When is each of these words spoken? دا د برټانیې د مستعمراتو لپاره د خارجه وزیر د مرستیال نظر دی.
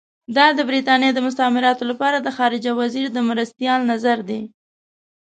دا 0.35 0.47
د 0.57 0.59
برټانیې 0.69 1.09
د 1.13 1.19
مستعمراتو 1.27 1.83
لپاره 1.91 2.17
د 2.19 2.27
خارجه 2.37 2.71
وزیر 2.81 3.05
د 3.13 3.17
مرستیال 3.29 3.81
نظر 3.91 4.17
دی. 4.29 4.41